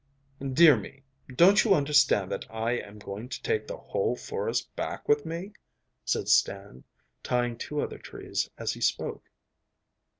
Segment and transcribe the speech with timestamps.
[0.53, 1.03] 'Dear me!
[1.35, 5.53] don't you understand that I am going to take the whole forest back with me?'
[6.03, 6.83] said Stan,
[7.21, 9.29] tying two other trees as he spoke.